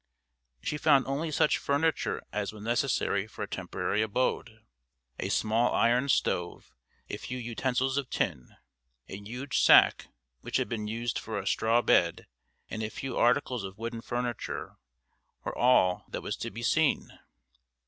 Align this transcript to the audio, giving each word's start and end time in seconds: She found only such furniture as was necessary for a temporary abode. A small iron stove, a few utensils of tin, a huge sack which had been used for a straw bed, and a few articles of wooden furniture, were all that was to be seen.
She 0.63 0.79
found 0.79 1.05
only 1.05 1.29
such 1.29 1.59
furniture 1.59 2.23
as 2.33 2.51
was 2.51 2.63
necessary 2.63 3.27
for 3.27 3.43
a 3.43 3.47
temporary 3.47 4.01
abode. 4.01 4.65
A 5.19 5.29
small 5.29 5.75
iron 5.75 6.09
stove, 6.09 6.73
a 7.07 7.17
few 7.17 7.37
utensils 7.37 7.97
of 7.97 8.09
tin, 8.09 8.55
a 9.07 9.17
huge 9.17 9.59
sack 9.61 10.07
which 10.39 10.57
had 10.57 10.67
been 10.67 10.87
used 10.87 11.19
for 11.19 11.37
a 11.37 11.45
straw 11.45 11.83
bed, 11.83 12.25
and 12.67 12.81
a 12.81 12.89
few 12.89 13.15
articles 13.15 13.63
of 13.63 13.77
wooden 13.77 14.01
furniture, 14.01 14.77
were 15.43 15.55
all 15.55 16.05
that 16.09 16.23
was 16.23 16.35
to 16.37 16.49
be 16.49 16.63
seen. 16.63 17.19